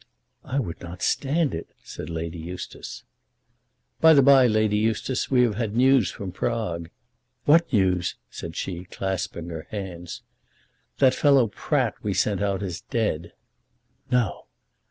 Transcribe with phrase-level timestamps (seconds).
[0.43, 3.03] "I would not stand it," said Lady Eustace.
[3.99, 6.89] "By the bye, Lady Eustace, we have had news from Prague."
[7.45, 10.23] "What news?" said she, clasping her hands.
[10.97, 13.33] "That fellow Pratt we sent out is dead."
[14.09, 14.47] "No!"